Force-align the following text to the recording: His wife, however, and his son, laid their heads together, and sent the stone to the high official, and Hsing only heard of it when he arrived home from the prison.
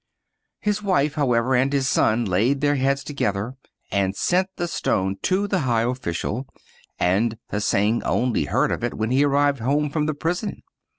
His 0.59 0.81
wife, 0.81 1.13
however, 1.13 1.53
and 1.55 1.71
his 1.71 1.87
son, 1.87 2.25
laid 2.25 2.61
their 2.61 2.73
heads 2.73 3.03
together, 3.03 3.53
and 3.91 4.15
sent 4.15 4.49
the 4.55 4.67
stone 4.67 5.17
to 5.21 5.45
the 5.47 5.59
high 5.59 5.83
official, 5.83 6.47
and 6.97 7.37
Hsing 7.53 8.01
only 8.01 8.45
heard 8.45 8.71
of 8.71 8.83
it 8.83 8.95
when 8.95 9.11
he 9.11 9.23
arrived 9.23 9.59
home 9.59 9.91
from 9.91 10.07
the 10.07 10.15
prison. 10.15 10.63